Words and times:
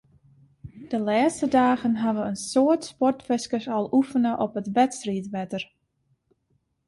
De 0.91 0.97
lêste 1.07 1.45
dagen 1.59 1.93
hawwe 2.03 2.23
in 2.29 2.37
soad 2.49 2.81
sportfiskers 2.91 3.67
al 3.75 3.85
oefene 3.97 4.31
op 4.45 4.51
it 4.61 4.71
wedstriidwetter. 4.77 5.63